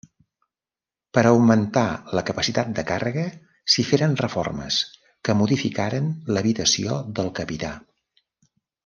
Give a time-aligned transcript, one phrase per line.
[1.17, 1.83] Per a augmentar
[2.19, 3.25] la capacitat de càrrega
[3.73, 4.79] s'hi feren reformes
[5.29, 7.71] que modificaren l'habitació del capità.